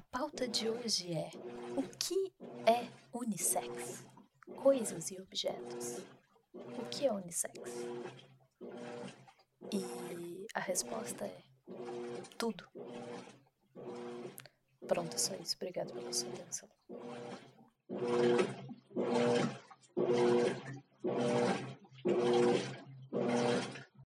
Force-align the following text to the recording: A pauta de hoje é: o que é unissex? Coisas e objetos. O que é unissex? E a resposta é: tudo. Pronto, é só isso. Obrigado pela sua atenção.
A 0.00 0.18
pauta 0.18 0.48
de 0.48 0.66
hoje 0.66 1.12
é: 1.12 1.30
o 1.76 1.82
que 1.82 2.32
é 2.64 2.88
unissex? 3.12 4.02
Coisas 4.56 5.10
e 5.10 5.20
objetos. 5.20 5.98
O 6.54 6.86
que 6.90 7.06
é 7.06 7.12
unissex? 7.12 7.60
E 9.70 10.46
a 10.54 10.60
resposta 10.60 11.26
é: 11.26 11.42
tudo. 12.38 12.66
Pronto, 14.88 15.14
é 15.14 15.18
só 15.18 15.34
isso. 15.34 15.56
Obrigado 15.56 15.92
pela 15.92 16.10
sua 16.14 16.30
atenção. 16.30 16.68